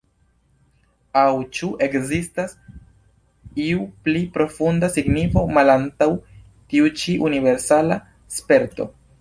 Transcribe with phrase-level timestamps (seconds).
[1.23, 2.55] Aŭ ĉu ekzistas
[3.65, 6.09] iu pli profunda signifo malantaŭ
[6.73, 8.01] tiu ĉi universala
[8.41, 8.91] sperto?